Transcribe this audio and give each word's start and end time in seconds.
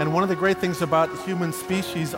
And 0.00 0.12
one 0.12 0.22
of 0.22 0.28
the 0.28 0.36
great 0.36 0.58
things 0.58 0.82
about 0.82 1.10
the 1.10 1.22
human 1.22 1.52
species 1.52 2.14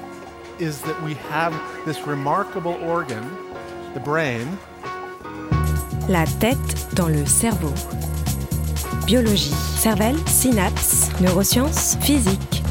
is 0.59 0.81
that 0.83 1.03
we 1.03 1.15
have 1.15 1.53
this 1.85 2.07
remarkable 2.07 2.75
organ, 2.83 3.25
the 3.93 4.01
brain. 4.01 4.59
La 6.09 6.25
tête 6.41 6.95
dans 6.95 7.09
le 7.09 7.27
cerveau. 7.27 7.73
Biologie, 9.07 9.55
cervelle, 9.77 10.17
synapses, 10.27 11.11
neurosciences, 11.21 11.97
physique. 12.03 12.63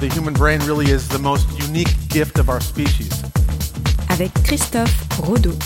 The 0.00 0.08
human 0.08 0.34
brain 0.34 0.60
really 0.60 0.90
is 0.90 1.08
the 1.08 1.18
most 1.18 1.46
unique 1.58 1.94
gift 2.08 2.38
of 2.38 2.48
our 2.48 2.60
species. 2.60 3.22
Avec 4.08 4.32
Christophe 4.44 5.06
Rodeau. 5.20 5.56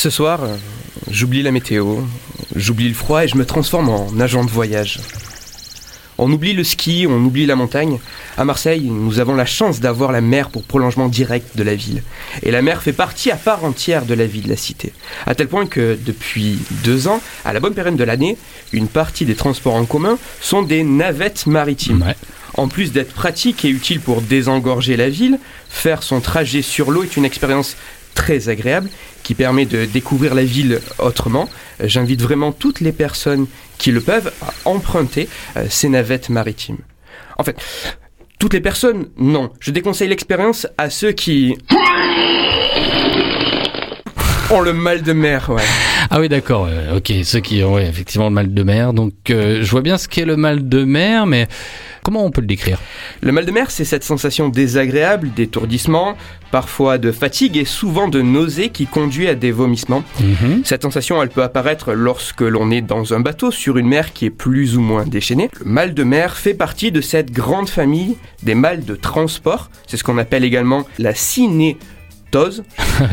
Ce 0.00 0.08
soir, 0.08 0.40
j'oublie 1.10 1.42
la 1.42 1.50
météo, 1.50 1.98
j'oublie 2.56 2.88
le 2.88 2.94
froid 2.94 3.22
et 3.22 3.28
je 3.28 3.36
me 3.36 3.44
transforme 3.44 3.90
en 3.90 4.18
agent 4.18 4.42
de 4.44 4.50
voyage. 4.50 4.98
On 6.16 6.32
oublie 6.32 6.54
le 6.54 6.64
ski, 6.64 7.06
on 7.06 7.22
oublie 7.22 7.44
la 7.44 7.54
montagne. 7.54 7.98
À 8.38 8.46
Marseille, 8.46 8.88
nous 8.88 9.18
avons 9.18 9.34
la 9.34 9.44
chance 9.44 9.78
d'avoir 9.78 10.10
la 10.10 10.22
mer 10.22 10.48
pour 10.48 10.62
prolongement 10.62 11.08
direct 11.08 11.54
de 11.54 11.62
la 11.62 11.74
ville. 11.74 12.02
Et 12.42 12.50
la 12.50 12.62
mer 12.62 12.80
fait 12.80 12.94
partie 12.94 13.30
à 13.30 13.36
part 13.36 13.62
entière 13.62 14.06
de 14.06 14.14
la 14.14 14.24
vie 14.24 14.40
de 14.40 14.48
la 14.48 14.56
cité. 14.56 14.94
À 15.26 15.34
tel 15.34 15.48
point 15.48 15.66
que 15.66 15.98
depuis 16.02 16.58
deux 16.82 17.06
ans, 17.06 17.20
à 17.44 17.52
la 17.52 17.60
bonne 17.60 17.74
période 17.74 17.96
de 17.96 18.04
l'année, 18.04 18.38
une 18.72 18.88
partie 18.88 19.26
des 19.26 19.34
transports 19.34 19.74
en 19.74 19.84
commun 19.84 20.16
sont 20.40 20.62
des 20.62 20.82
navettes 20.82 21.46
maritimes. 21.46 22.04
Ouais. 22.06 22.16
En 22.54 22.68
plus 22.68 22.92
d'être 22.92 23.12
pratique 23.12 23.66
et 23.66 23.68
utile 23.68 24.00
pour 24.00 24.22
désengorger 24.22 24.96
la 24.96 25.10
ville, 25.10 25.38
faire 25.68 26.02
son 26.02 26.20
trajet 26.20 26.62
sur 26.62 26.90
l'eau 26.90 27.02
est 27.02 27.18
une 27.18 27.26
expérience 27.26 27.76
très 28.14 28.48
agréable 28.48 28.90
qui 29.22 29.34
permet 29.34 29.66
de 29.66 29.84
découvrir 29.84 30.34
la 30.34 30.44
ville 30.44 30.80
autrement. 30.98 31.48
Euh, 31.80 31.88
J'invite 31.88 32.22
vraiment 32.22 32.52
toutes 32.52 32.80
les 32.80 32.92
personnes 32.92 33.46
qui 33.78 33.90
le 33.92 34.00
peuvent 34.00 34.32
à 34.42 34.52
emprunter 34.64 35.28
euh, 35.56 35.66
ces 35.68 35.88
navettes 35.88 36.28
maritimes. 36.28 36.78
En 37.38 37.44
fait, 37.44 37.56
toutes 38.38 38.54
les 38.54 38.60
personnes, 38.60 39.08
non. 39.16 39.52
Je 39.60 39.70
déconseille 39.70 40.08
l'expérience 40.08 40.66
à 40.78 40.90
ceux 40.90 41.12
qui 41.12 41.56
ont 44.50 44.60
le 44.60 44.72
mal 44.72 45.02
de 45.02 45.12
mer, 45.12 45.50
ouais. 45.50 45.62
Ah 46.12 46.18
oui, 46.18 46.28
d'accord. 46.28 46.66
euh, 46.68 46.96
ok, 46.96 47.12
ceux 47.22 47.38
qui 47.38 47.62
ont 47.62 47.74
ouais, 47.74 47.86
effectivement 47.86 48.28
le 48.28 48.34
mal 48.34 48.52
de 48.52 48.62
mer. 48.64 48.92
Donc, 48.92 49.12
euh, 49.30 49.62
je 49.62 49.70
vois 49.70 49.80
bien 49.80 49.96
ce 49.96 50.08
qu'est 50.08 50.24
le 50.24 50.36
mal 50.36 50.68
de 50.68 50.82
mer, 50.82 51.24
mais 51.24 51.46
comment 52.02 52.24
on 52.24 52.32
peut 52.32 52.40
le 52.40 52.48
décrire? 52.48 52.78
Le 53.20 53.30
mal 53.30 53.46
de 53.46 53.52
mer, 53.52 53.70
c'est 53.70 53.84
cette 53.84 54.02
sensation 54.02 54.48
désagréable 54.48 55.30
d'étourdissement, 55.32 56.16
parfois 56.50 56.98
de 56.98 57.12
fatigue 57.12 57.56
et 57.56 57.64
souvent 57.64 58.08
de 58.08 58.22
nausée 58.22 58.70
qui 58.70 58.86
conduit 58.86 59.28
à 59.28 59.36
des 59.36 59.52
vomissements. 59.52 60.02
Mhm. 60.20 60.62
Cette 60.64 60.82
sensation, 60.82 61.22
elle 61.22 61.28
peut 61.28 61.44
apparaître 61.44 61.92
lorsque 61.92 62.40
l'on 62.40 62.72
est 62.72 62.82
dans 62.82 63.14
un 63.14 63.20
bateau 63.20 63.52
sur 63.52 63.76
une 63.76 63.86
mer 63.86 64.12
qui 64.12 64.26
est 64.26 64.30
plus 64.30 64.76
ou 64.76 64.80
moins 64.80 65.04
déchaînée. 65.04 65.48
Le 65.60 65.70
mal 65.70 65.94
de 65.94 66.02
mer 66.02 66.36
fait 66.36 66.54
partie 66.54 66.90
de 66.90 67.00
cette 67.00 67.30
grande 67.30 67.68
famille 67.68 68.16
des 68.42 68.56
mâles 68.56 68.84
de 68.84 68.96
transport. 68.96 69.70
C'est 69.86 69.96
ce 69.96 70.02
qu'on 70.02 70.18
appelle 70.18 70.42
également 70.42 70.86
la 70.98 71.14
cinétose. 72.30 72.62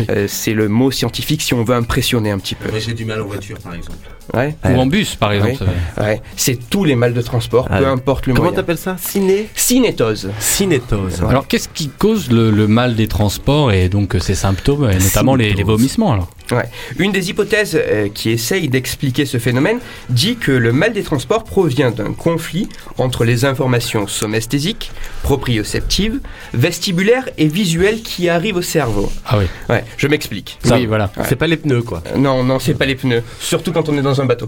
Euh, 0.10 0.26
c'est 0.28 0.54
le 0.54 0.68
mot 0.68 0.92
scientifique 0.92 1.42
si 1.42 1.54
on 1.54 1.64
veut 1.64 1.74
impressionner 1.74 2.30
un 2.32 2.40
petit 2.40 2.56
peu. 2.56 2.70
J'ai 2.78 2.94
du 2.94 3.06
mal 3.06 3.22
en 3.22 3.26
voiture 3.26 3.58
par 3.60 3.74
exemple. 3.74 3.98
Ouais. 4.34 4.54
Ou 4.66 4.78
en 4.80 4.86
bus, 4.86 5.16
par 5.16 5.32
exemple. 5.32 5.64
Ouais. 5.98 6.22
C'est 6.36 6.70
tous 6.70 6.84
les 6.84 6.96
mâles 6.98 7.14
de 7.14 7.22
transport, 7.22 7.68
Ah 7.70 7.78
peu 7.78 7.86
ouais. 7.86 7.90
importe 7.90 8.28
le 8.28 8.34
Comment 8.34 8.48
moyen. 8.50 8.56
t'appelles 8.58 8.78
ça? 8.78 8.98
Ciné? 9.00 9.48
Cinétose. 9.56 10.30
Cinétose. 10.40 11.24
Alors, 11.24 11.48
qu'est-ce 11.48 11.70
qui 11.70 11.88
cause 11.88 12.30
le, 12.32 12.52
le 12.52 12.68
mal 12.68 12.96
des 12.96 13.08
transports 13.08 13.72
et 13.72 13.88
donc 13.88 14.16
euh, 14.16 14.20
ces 14.20 14.36
symptômes, 14.36 14.90
et 14.90 14.98
notamment 14.98 15.36
les, 15.36 15.54
les 15.54 15.64
vomissements 15.64 16.12
alors? 16.12 16.30
Ouais. 16.52 16.66
Une 16.98 17.12
des 17.12 17.30
hypothèses 17.30 17.76
euh, 17.76 18.08
qui 18.14 18.30
essaye 18.30 18.70
d'expliquer 18.70 19.26
ce 19.26 19.38
phénomène 19.38 19.80
dit 20.10 20.38
que 20.38 20.52
le 20.52 20.72
mal 20.72 20.94
des 20.94 21.04
transports 21.04 21.44
provient 21.44 21.92
d'un 21.92 22.14
conflit 22.14 22.70
entre 22.98 23.26
les 23.26 23.44
informations 23.46 24.08
somesthésiques, 24.08 24.92
proprioceptives, 25.24 26.20
vestibulaires 26.54 27.28
et 27.38 27.48
visuelles 27.48 28.02
qui 28.02 28.30
arrivent 28.30 28.58
au 28.58 28.62
cerveau. 28.62 29.12
Ah 29.26 29.38
oui. 29.40 29.46
Ouais, 29.70 29.84
je 29.98 30.08
m'explique. 30.08 30.58
oui, 30.72 30.86
voilà. 30.86 31.12
Ouais. 31.18 31.24
C'est 31.30 31.36
pas 31.36 31.48
les 31.48 31.58
pneus 31.58 31.82
quoi. 31.84 32.02
Euh, 32.08 32.18
Non, 32.18 32.44
non, 32.44 32.60
c'est 32.60 32.74
pas 32.74 32.86
les 32.86 32.96
pneus, 32.96 33.24
surtout 33.40 33.72
quand 33.72 33.90
on 33.90 33.98
est 33.98 34.02
dans 34.02 34.20
un 34.22 34.26
bateau. 34.26 34.48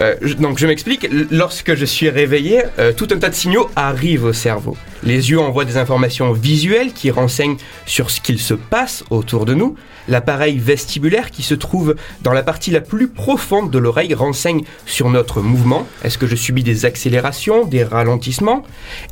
Euh, 0.00 0.14
je- 0.22 0.34
donc 0.34 0.58
je 0.58 0.66
m'explique, 0.66 1.06
lorsque 1.30 1.74
je 1.74 1.84
suis 1.84 2.08
réveillé, 2.08 2.62
euh, 2.78 2.92
tout 2.92 3.08
un 3.12 3.18
tas 3.18 3.28
de 3.28 3.34
signaux 3.34 3.70
arrivent 3.76 4.24
au 4.24 4.32
cerveau. 4.32 4.76
Les 5.02 5.30
yeux 5.30 5.38
envoient 5.40 5.64
des 5.64 5.76
informations 5.76 6.32
visuelles 6.32 6.92
qui 6.92 7.10
renseignent 7.10 7.56
sur 7.86 8.10
ce 8.10 8.20
qu'il 8.20 8.40
se 8.40 8.54
passe 8.54 9.04
autour 9.10 9.44
de 9.44 9.54
nous. 9.54 9.76
L'appareil 10.08 10.58
vestibulaire 10.58 11.30
qui 11.34 11.42
se 11.42 11.54
trouve 11.54 11.96
dans 12.22 12.32
la 12.32 12.42
partie 12.42 12.70
la 12.70 12.80
plus 12.80 13.08
profonde 13.08 13.70
de 13.70 13.78
l'oreille 13.78 14.14
renseigne 14.14 14.64
sur 14.86 15.10
notre 15.10 15.40
mouvement. 15.40 15.86
Est-ce 16.02 16.18
que 16.18 16.26
je 16.26 16.36
subis 16.36 16.62
des 16.62 16.84
accélérations, 16.84 17.64
des 17.64 17.84
ralentissements? 17.84 18.62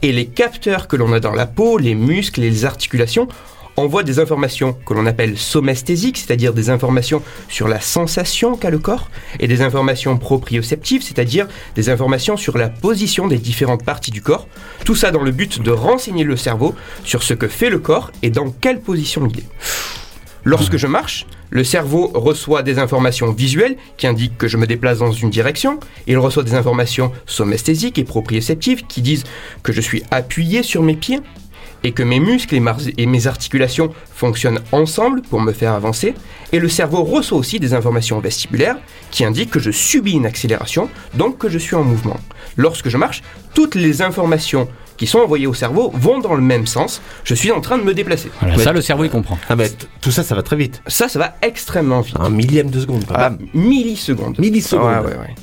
Et 0.02 0.12
les 0.12 0.26
capteurs 0.26 0.88
que 0.88 0.96
l'on 0.96 1.12
a 1.12 1.20
dans 1.20 1.34
la 1.34 1.46
peau, 1.46 1.78
les 1.78 1.94
muscles 1.94 2.42
et 2.42 2.50
les 2.50 2.64
articulations 2.64 3.28
envoie 3.76 4.02
des 4.02 4.18
informations 4.18 4.76
que 4.84 4.94
l'on 4.94 5.06
appelle 5.06 5.38
somesthésiques, 5.38 6.18
c'est-à-dire 6.18 6.52
des 6.52 6.70
informations 6.70 7.22
sur 7.48 7.68
la 7.68 7.80
sensation 7.80 8.56
qu'a 8.56 8.70
le 8.70 8.78
corps, 8.78 9.10
et 9.40 9.48
des 9.48 9.62
informations 9.62 10.18
proprioceptives, 10.18 11.02
c'est-à-dire 11.02 11.48
des 11.74 11.88
informations 11.88 12.36
sur 12.36 12.58
la 12.58 12.68
position 12.68 13.26
des 13.28 13.38
différentes 13.38 13.84
parties 13.84 14.10
du 14.10 14.22
corps. 14.22 14.46
Tout 14.84 14.94
ça 14.94 15.10
dans 15.10 15.22
le 15.22 15.30
but 15.30 15.62
de 15.62 15.70
renseigner 15.70 16.24
le 16.24 16.36
cerveau 16.36 16.74
sur 17.04 17.22
ce 17.22 17.34
que 17.34 17.48
fait 17.48 17.70
le 17.70 17.78
corps 17.78 18.12
et 18.22 18.30
dans 18.30 18.50
quelle 18.50 18.80
position 18.80 19.26
il 19.32 19.38
est. 19.40 20.01
Lorsque 20.44 20.76
je 20.76 20.88
marche, 20.88 21.26
le 21.50 21.62
cerveau 21.62 22.10
reçoit 22.14 22.62
des 22.62 22.80
informations 22.80 23.30
visuelles 23.30 23.76
qui 23.96 24.08
indiquent 24.08 24.36
que 24.38 24.48
je 24.48 24.56
me 24.56 24.66
déplace 24.66 24.98
dans 24.98 25.12
une 25.12 25.30
direction. 25.30 25.78
Il 26.08 26.18
reçoit 26.18 26.42
des 26.42 26.54
informations 26.54 27.12
somesthésiques 27.26 27.98
et 27.98 28.04
proprioceptives 28.04 28.84
qui 28.86 29.02
disent 29.02 29.24
que 29.62 29.72
je 29.72 29.80
suis 29.80 30.02
appuyé 30.10 30.64
sur 30.64 30.82
mes 30.82 30.96
pieds 30.96 31.20
et 31.84 31.92
que 31.92 32.02
mes 32.02 32.20
muscles 32.20 32.56
et, 32.96 33.06
mes 33.06 33.26
articulations 33.26 33.92
fonctionnent 34.14 34.60
ensemble 34.72 35.22
pour 35.22 35.40
me 35.40 35.52
faire 35.52 35.72
avancer. 35.72 36.14
Et 36.52 36.58
le 36.58 36.68
cerveau 36.68 37.04
reçoit 37.04 37.38
aussi 37.38 37.60
des 37.60 37.74
informations 37.74 38.18
vestibulaires 38.18 38.78
qui 39.10 39.24
indiquent 39.24 39.50
que 39.50 39.60
je 39.60 39.70
subis 39.70 40.12
une 40.12 40.26
accélération, 40.26 40.88
donc 41.14 41.38
que 41.38 41.48
je 41.48 41.58
suis 41.58 41.76
en 41.76 41.84
mouvement. 41.84 42.18
Lorsque 42.56 42.88
je 42.88 42.96
marche, 42.96 43.22
toutes 43.54 43.74
les 43.74 44.02
informations 44.02 44.68
qui 45.02 45.08
sont 45.08 45.18
envoyées 45.18 45.48
au 45.48 45.54
cerveau 45.54 45.90
vont 45.96 46.20
dans 46.20 46.34
le 46.36 46.40
même 46.42 46.64
sens. 46.68 47.02
Je 47.24 47.34
suis 47.34 47.50
en 47.50 47.60
train 47.60 47.76
de 47.76 47.82
me 47.82 47.92
déplacer. 47.92 48.30
Voilà, 48.38 48.54
Ouais. 48.56 48.62
Ça, 48.62 48.72
le 48.72 48.80
cerveau, 48.80 49.02
il 49.02 49.10
comprend. 49.10 49.36
Ah 49.48 49.56
t- 49.56 49.64
tout 50.00 50.12
ça 50.12 50.22
ça 50.22 50.36
va 50.36 50.44
très 50.44 50.54
vite. 50.54 50.80
Ça, 50.86 51.08
ça 51.08 51.18
va 51.18 51.34
extrêmement 51.42 52.02
vite. 52.02 52.14
Un 52.20 52.30
millième 52.30 52.70
de 52.70 52.78
seconde. 52.78 53.04
Ah, 53.12 53.30
bam. 53.30 53.38
millisecondes. 53.52 54.38
Millisecondes. 54.38 54.84
Ouais, 54.84 55.10
ouais, 55.10 55.18
ouais. 55.18 55.34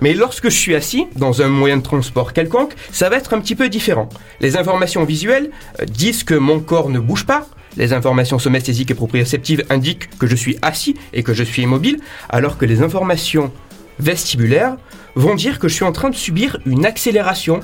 Mais 0.00 0.14
lorsque 0.14 0.44
je 0.48 0.56
suis 0.56 0.74
assis 0.74 1.08
dans 1.14 1.42
un 1.42 1.48
moyen 1.48 1.76
de 1.76 1.82
transport 1.82 2.32
quelconque, 2.32 2.72
ça 2.90 3.10
va 3.10 3.16
être 3.16 3.34
un 3.34 3.40
petit 3.40 3.54
peu 3.54 3.68
différent. 3.68 4.08
Les 4.40 4.56
informations 4.56 5.04
visuelles 5.04 5.50
euh, 5.82 5.84
disent 5.84 6.24
que 6.24 6.34
mon 6.34 6.60
corps 6.60 6.88
ne 6.88 6.98
bouge 6.98 7.26
pas. 7.26 7.46
Les 7.76 7.92
informations 7.92 8.38
somesthésiques 8.38 8.90
et 8.90 8.94
proprioceptives 8.94 9.62
indiquent 9.68 10.08
que 10.18 10.26
je 10.26 10.36
suis 10.36 10.56
assis 10.62 10.96
et 11.12 11.22
que 11.22 11.34
je 11.34 11.44
suis 11.44 11.64
immobile, 11.64 11.98
alors 12.30 12.56
que 12.56 12.64
les 12.64 12.80
informations 12.80 13.52
vestibulaires 13.98 14.76
vont 15.16 15.34
dire 15.34 15.58
que 15.58 15.68
je 15.68 15.74
suis 15.74 15.84
en 15.84 15.92
train 15.92 16.08
de 16.08 16.14
subir 16.14 16.58
une 16.64 16.86
accélération, 16.86 17.60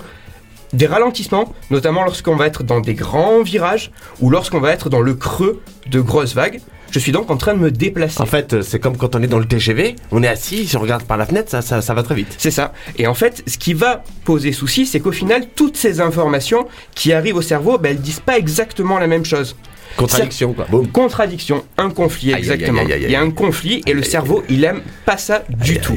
des 0.72 0.86
ralentissements, 0.86 1.52
notamment 1.70 2.04
lorsqu'on 2.04 2.36
va 2.36 2.46
être 2.46 2.62
dans 2.62 2.80
des 2.80 2.94
grands 2.94 3.42
virages 3.42 3.90
ou 4.20 4.30
lorsqu'on 4.30 4.60
va 4.60 4.72
être 4.72 4.88
dans 4.88 5.00
le 5.00 5.14
creux 5.14 5.62
de 5.90 6.00
grosses 6.00 6.34
vagues. 6.34 6.60
Je 6.90 6.98
suis 6.98 7.12
donc 7.12 7.30
en 7.30 7.38
train 7.38 7.54
de 7.54 7.58
me 7.58 7.70
déplacer. 7.70 8.20
En 8.20 8.26
fait, 8.26 8.52
euh, 8.52 8.62
c'est 8.62 8.78
comme 8.78 8.98
quand 8.98 9.16
on 9.16 9.22
est 9.22 9.26
dans 9.26 9.38
le 9.38 9.46
TGV, 9.46 9.96
on 10.10 10.22
est 10.22 10.28
assis, 10.28 10.66
si 10.66 10.76
on 10.76 10.80
regarde 10.80 11.04
par 11.04 11.16
la 11.16 11.24
fenêtre, 11.24 11.50
ça, 11.50 11.62
ça, 11.62 11.80
ça 11.80 11.94
va 11.94 12.02
très 12.02 12.14
vite. 12.14 12.34
C'est 12.36 12.50
ça. 12.50 12.74
Et 12.98 13.06
en 13.06 13.14
fait, 13.14 13.42
ce 13.46 13.56
qui 13.56 13.72
va 13.72 14.04
poser 14.26 14.52
souci, 14.52 14.84
c'est 14.84 15.00
qu'au 15.00 15.12
final, 15.12 15.46
toutes 15.56 15.78
ces 15.78 16.02
informations 16.02 16.68
qui 16.94 17.14
arrivent 17.14 17.36
au 17.36 17.42
cerveau, 17.42 17.78
ben, 17.78 17.90
elles 17.90 18.00
disent 18.00 18.20
pas 18.20 18.36
exactement 18.36 18.98
la 18.98 19.06
même 19.06 19.24
chose. 19.24 19.56
Contradiction 19.96 20.52
quoi. 20.52 20.66
Contradiction, 20.92 21.64
un 21.78 21.90
conflit, 21.90 22.32
exactement. 22.32 22.80
aïe, 22.80 22.92
aïe, 22.92 22.92
aïe, 22.92 23.04
Il 23.04 23.10
y 23.10 23.16
a 23.16 23.20
un 23.20 23.30
conflit 23.30 23.82
et 23.86 23.92
le 23.92 24.02
cerveau, 24.02 24.42
il 24.48 24.64
aime 24.64 24.82
pas 25.04 25.16
ça 25.16 25.44
du 25.48 25.78
tout. 25.80 25.96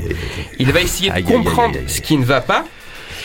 Il 0.59 0.71
va 0.71 0.81
essayer 0.81 1.11
de 1.11 1.21
comprendre 1.21 1.77
ce 1.87 2.01
qui 2.01 2.17
ne 2.17 2.25
va 2.25 2.41
pas. 2.41 2.65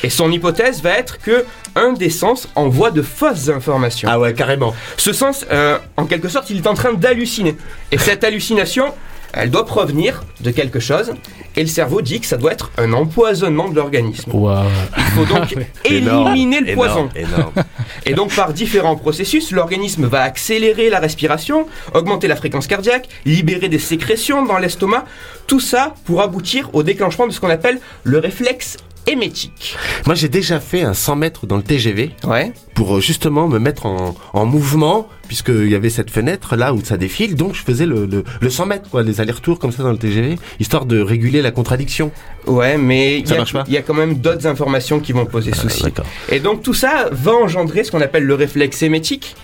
Et 0.02 0.10
son 0.10 0.30
hypothèse 0.30 0.82
va 0.82 0.90
être 0.90 1.18
que 1.18 1.44
un 1.76 1.92
des 1.92 2.10
sens 2.10 2.48
envoie 2.54 2.90
de 2.90 3.02
fausses 3.02 3.48
informations. 3.48 4.08
Ah 4.10 4.18
ouais, 4.18 4.34
carrément. 4.34 4.74
Ce 4.96 5.12
sens, 5.12 5.46
euh, 5.50 5.78
en 5.96 6.06
quelque 6.06 6.28
sorte, 6.28 6.50
il 6.50 6.58
est 6.58 6.66
en 6.66 6.74
train 6.74 6.92
d'halluciner. 6.92 7.56
Et 7.92 7.98
cette 7.98 8.24
hallucination, 8.24 8.92
elle 9.32 9.50
doit 9.50 9.66
provenir 9.66 10.24
de 10.40 10.50
quelque 10.50 10.80
chose. 10.80 11.12
Et 11.56 11.62
le 11.62 11.68
cerveau 11.68 12.00
dit 12.00 12.20
que 12.20 12.26
ça 12.26 12.36
doit 12.36 12.52
être 12.52 12.70
un 12.78 12.92
empoisonnement 12.92 13.68
de 13.68 13.76
l'organisme. 13.76 14.30
Waouh. 14.32 14.66
Il 14.96 15.02
faut 15.02 15.24
donc 15.24 15.54
éliminer 15.84 16.60
le 16.60 16.74
poison. 16.74 17.08
Énorme, 17.14 17.34
énorme. 17.34 17.52
Et 18.06 18.14
donc 18.14 18.34
par 18.34 18.52
différents 18.52 18.96
processus, 18.96 19.50
l'organisme 19.50 20.06
va 20.06 20.22
accélérer 20.22 20.90
la 20.90 21.00
respiration, 21.00 21.66
augmenter 21.94 22.28
la 22.28 22.36
fréquence 22.36 22.66
cardiaque, 22.66 23.08
libérer 23.24 23.68
des 23.68 23.78
sécrétions 23.78 24.44
dans 24.44 24.58
l'estomac, 24.58 25.04
tout 25.46 25.60
ça 25.60 25.94
pour 26.04 26.22
aboutir 26.22 26.70
au 26.72 26.82
déclenchement 26.82 27.26
de 27.26 27.32
ce 27.32 27.40
qu'on 27.40 27.50
appelle 27.50 27.80
le 28.04 28.18
réflexe 28.18 28.76
émétique. 29.06 29.76
Moi, 30.06 30.14
j'ai 30.14 30.28
déjà 30.28 30.60
fait 30.60 30.82
un 30.82 30.94
100 30.94 31.16
mètres 31.16 31.46
dans 31.46 31.56
le 31.56 31.62
TGV 31.62 32.10
Ouais. 32.26 32.52
pour 32.74 32.96
euh, 32.96 33.00
justement 33.00 33.48
me 33.48 33.58
mettre 33.58 33.86
en, 33.86 34.14
en 34.32 34.46
mouvement, 34.46 35.08
puisqu'il 35.28 35.68
y 35.68 35.74
avait 35.74 35.90
cette 35.90 36.10
fenêtre 36.10 36.56
là 36.56 36.72
où 36.74 36.84
ça 36.84 36.96
défile. 36.96 37.34
Donc, 37.34 37.54
je 37.54 37.62
faisais 37.62 37.86
le, 37.86 38.06
le, 38.06 38.24
le 38.40 38.50
100 38.50 38.66
mètres, 38.66 38.88
quoi, 38.90 39.02
les 39.02 39.20
allers-retours 39.20 39.58
comme 39.58 39.72
ça 39.72 39.82
dans 39.82 39.92
le 39.92 39.98
TGV, 39.98 40.38
histoire 40.58 40.86
de 40.86 41.00
réguler 41.00 41.42
la 41.42 41.50
contradiction. 41.50 42.10
Ouais, 42.46 42.76
mais 42.78 43.18
il 43.20 43.28
y, 43.28 43.32
a- 43.34 43.64
y 43.80 43.82
quand 43.82 43.94
même 43.94 44.14
d'autres 44.16 44.46
informations 44.46 45.00
qui 45.00 45.12
vont 45.12 45.26
poser 45.26 45.52
souci. 45.54 45.82
D'accord. 45.82 46.06
Et 46.30 46.40
donc 46.40 46.62
tout 46.62 46.74
ça 46.74 47.08
va 47.12 47.32
engendrer 47.32 47.84
ce 47.84 47.90
qu'on 47.90 48.00
appelle 48.00 48.24
le 48.24 48.34
réflexe 48.34 48.82
émétique. 48.82 49.36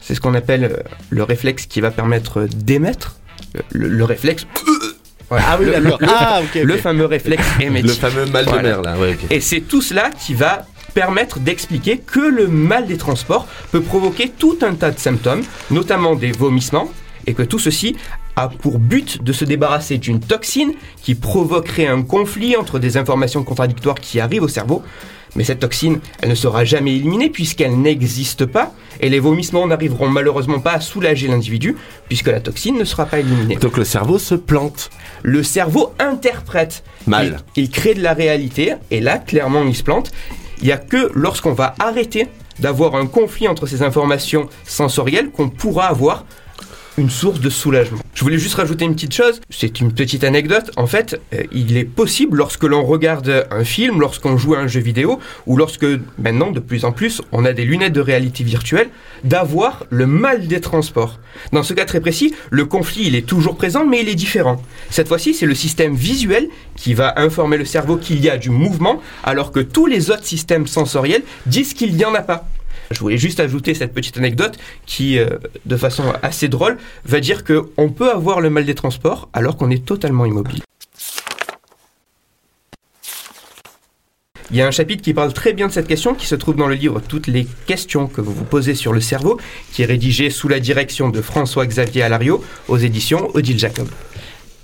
C'est 0.00 0.14
ce 0.14 0.20
qu'on 0.20 0.34
appelle 0.34 0.64
euh, 0.64 0.76
le 1.10 1.22
réflexe 1.22 1.66
qui 1.66 1.80
va 1.80 1.90
permettre 1.90 2.46
d'émettre. 2.54 3.16
Le, 3.70 3.86
le 3.88 4.04
réflexe. 4.04 4.46
Ah 5.30 5.56
oui, 5.58 5.66
Le- 5.66 5.92
Ah, 6.06 6.40
ok, 6.42 6.48
ok. 6.54 6.62
Le 6.62 6.76
fameux 6.76 7.06
réflexe 7.06 7.44
émétique. 7.60 7.88
Le 7.88 7.94
fameux 8.10 8.26
mal 8.26 8.44
de 8.44 8.50
Voilà. 8.50 8.68
mer 8.68 8.82
là. 8.82 8.98
Ouais. 8.98 9.16
Et 9.30 9.40
c'est 9.40 9.60
tout 9.60 9.82
cela 9.82 10.10
qui 10.10 10.34
va 10.34 10.66
permettre 10.92 11.40
d'expliquer 11.40 11.98
que 11.98 12.20
le 12.20 12.46
mal 12.46 12.86
des 12.86 12.96
transports 12.96 13.46
peut 13.72 13.80
provoquer 13.80 14.28
tout 14.38 14.58
un 14.62 14.74
tas 14.74 14.90
de 14.92 14.98
symptômes, 14.98 15.42
notamment 15.70 16.14
des 16.14 16.30
vomissements, 16.32 16.90
et 17.26 17.34
que 17.34 17.42
tout 17.42 17.58
ceci 17.58 17.96
a 18.36 18.48
pour 18.48 18.78
but 18.78 19.22
de 19.22 19.32
se 19.32 19.44
débarrasser 19.44 19.98
d'une 19.98 20.20
toxine 20.20 20.72
qui 21.02 21.14
provoquerait 21.14 21.86
un 21.86 22.02
conflit 22.02 22.56
entre 22.56 22.78
des 22.78 22.96
informations 22.96 23.44
contradictoires 23.44 23.96
qui 23.96 24.20
arrivent 24.20 24.42
au 24.42 24.48
cerveau. 24.48 24.82
Mais 25.36 25.42
cette 25.42 25.60
toxine, 25.60 25.98
elle 26.22 26.28
ne 26.28 26.34
sera 26.34 26.64
jamais 26.64 26.94
éliminée 26.94 27.28
puisqu'elle 27.28 27.80
n'existe 27.80 28.46
pas, 28.46 28.72
et 29.00 29.08
les 29.08 29.18
vomissements 29.18 29.66
n'arriveront 29.66 30.08
malheureusement 30.08 30.60
pas 30.60 30.74
à 30.74 30.80
soulager 30.80 31.26
l'individu 31.26 31.76
puisque 32.08 32.28
la 32.28 32.40
toxine 32.40 32.78
ne 32.78 32.84
sera 32.84 33.06
pas 33.06 33.18
éliminée. 33.18 33.56
Donc, 33.56 33.76
le 33.76 33.84
cerveau 33.84 34.18
se 34.18 34.36
plante. 34.36 34.90
Le 35.22 35.42
cerveau 35.42 35.92
interprète 35.98 36.84
Mal. 37.06 37.40
il, 37.56 37.64
il 37.64 37.70
crée 37.70 37.94
de 37.94 38.02
la 38.02 38.14
réalité, 38.14 38.74
et 38.92 39.00
là, 39.00 39.18
clairement, 39.18 39.64
il 39.64 39.74
se 39.74 39.82
plante. 39.82 40.12
Il 40.60 40.66
n'y 40.66 40.72
a 40.72 40.78
que 40.78 41.10
lorsqu'on 41.14 41.52
va 41.52 41.74
arrêter 41.80 42.28
d'avoir 42.60 42.94
un 42.94 43.06
conflit 43.06 43.48
entre 43.48 43.66
ces 43.66 43.82
informations 43.82 44.48
sensorielles 44.64 45.30
qu'on 45.30 45.48
pourra 45.48 45.86
avoir 45.86 46.24
une 46.96 47.10
source 47.10 47.40
de 47.40 47.50
soulagement. 47.50 47.98
Je 48.14 48.22
voulais 48.22 48.38
juste 48.38 48.54
rajouter 48.54 48.84
une 48.84 48.94
petite 48.94 49.14
chose, 49.14 49.40
c'est 49.50 49.80
une 49.80 49.92
petite 49.92 50.22
anecdote. 50.22 50.70
En 50.76 50.86
fait, 50.86 51.20
euh, 51.34 51.42
il 51.52 51.76
est 51.76 51.84
possible 51.84 52.36
lorsque 52.36 52.62
l'on 52.64 52.84
regarde 52.84 53.46
un 53.50 53.64
film, 53.64 54.00
lorsqu'on 54.00 54.36
joue 54.36 54.54
à 54.54 54.58
un 54.58 54.66
jeu 54.66 54.80
vidéo, 54.80 55.18
ou 55.46 55.56
lorsque 55.56 55.86
maintenant, 56.18 56.52
de 56.52 56.60
plus 56.60 56.84
en 56.84 56.92
plus, 56.92 57.22
on 57.32 57.44
a 57.44 57.52
des 57.52 57.64
lunettes 57.64 57.92
de 57.92 58.00
réalité 58.00 58.44
virtuelle, 58.44 58.88
d'avoir 59.24 59.86
le 59.90 60.06
mal 60.06 60.46
des 60.46 60.60
transports. 60.60 61.18
Dans 61.52 61.62
ce 61.62 61.74
cas 61.74 61.84
très 61.84 62.00
précis, 62.00 62.34
le 62.50 62.64
conflit, 62.64 63.04
il 63.06 63.16
est 63.16 63.26
toujours 63.26 63.56
présent, 63.56 63.84
mais 63.84 64.00
il 64.02 64.08
est 64.08 64.14
différent. 64.14 64.62
Cette 64.90 65.08
fois-ci, 65.08 65.34
c'est 65.34 65.46
le 65.46 65.54
système 65.54 65.94
visuel 65.94 66.48
qui 66.76 66.94
va 66.94 67.14
informer 67.16 67.56
le 67.56 67.64
cerveau 67.64 67.96
qu'il 67.96 68.22
y 68.22 68.30
a 68.30 68.36
du 68.36 68.50
mouvement, 68.50 69.00
alors 69.24 69.50
que 69.50 69.60
tous 69.60 69.86
les 69.86 70.10
autres 70.10 70.24
systèmes 70.24 70.66
sensoriels 70.66 71.22
disent 71.46 71.74
qu'il 71.74 71.96
n'y 71.96 72.04
en 72.04 72.14
a 72.14 72.22
pas. 72.22 72.48
Je 72.90 73.00
voulais 73.00 73.18
juste 73.18 73.40
ajouter 73.40 73.74
cette 73.74 73.92
petite 73.92 74.16
anecdote 74.16 74.58
qui, 74.86 75.18
euh, 75.18 75.28
de 75.66 75.76
façon 75.76 76.04
assez 76.22 76.48
drôle, 76.48 76.78
va 77.04 77.20
dire 77.20 77.44
que 77.44 77.70
on 77.76 77.90
peut 77.90 78.10
avoir 78.10 78.40
le 78.40 78.50
mal 78.50 78.64
des 78.64 78.74
transports 78.74 79.28
alors 79.32 79.56
qu'on 79.56 79.70
est 79.70 79.84
totalement 79.84 80.26
immobile. 80.26 80.60
Il 84.50 84.58
y 84.58 84.62
a 84.62 84.66
un 84.68 84.70
chapitre 84.70 85.02
qui 85.02 85.14
parle 85.14 85.32
très 85.32 85.52
bien 85.52 85.66
de 85.66 85.72
cette 85.72 85.88
question 85.88 86.14
qui 86.14 86.26
se 86.26 86.34
trouve 86.34 86.54
dans 86.54 86.68
le 86.68 86.74
livre 86.74 87.00
Toutes 87.00 87.26
les 87.26 87.46
questions 87.66 88.06
que 88.06 88.20
vous 88.20 88.32
vous 88.32 88.44
posez 88.44 88.74
sur 88.74 88.92
le 88.92 89.00
cerveau, 89.00 89.40
qui 89.72 89.82
est 89.82 89.86
rédigé 89.86 90.30
sous 90.30 90.48
la 90.48 90.60
direction 90.60 91.08
de 91.08 91.20
François-Xavier 91.20 92.02
Alario 92.02 92.44
aux 92.68 92.76
éditions 92.76 93.30
Odile 93.34 93.58
Jacob. 93.58 93.88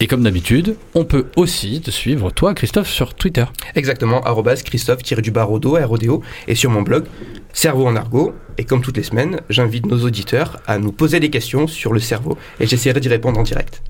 Et 0.02 0.06
comme 0.06 0.23
d'habitude, 0.23 0.76
on 0.94 1.05
peut 1.05 1.26
aussi 1.37 1.82
te 1.82 1.91
suivre, 1.91 2.31
toi, 2.31 2.55
Christophe, 2.55 2.88
sur 2.88 3.12
Twitter. 3.12 3.44
Exactement, 3.75 4.23
arrobase 4.23 4.62
Christophe-du-Barodo, 4.62 5.76
RODO, 5.79 6.23
et 6.49 6.55
sur 6.55 6.70
mon 6.70 6.81
blog 6.81 7.05
Cerveau 7.52 7.87
en 7.87 7.97
argot. 7.97 8.32
Et 8.56 8.64
comme 8.64 8.81
toutes 8.81 8.97
les 8.97 9.02
semaines, 9.02 9.41
j'invite 9.50 9.87
nos 9.87 10.02
auditeurs 10.02 10.56
à 10.67 10.79
nous 10.79 10.93
poser 10.93 11.20
des 11.20 11.29
questions 11.29 11.67
sur 11.67 11.93
le 11.93 12.00
cerveau 12.00 12.38
et 12.61 12.67
j'essaierai 12.67 13.00
d'y 13.00 13.08
répondre 13.08 13.38
en 13.38 13.43
direct. 13.43 13.82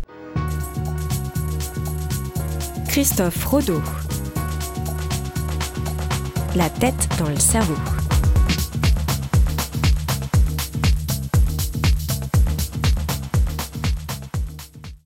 Christophe 2.88 3.44
Rodeau. 3.44 3.80
La 6.56 6.68
tête 6.70 7.08
dans 7.20 7.28
le 7.28 7.38
cerveau. 7.38 7.76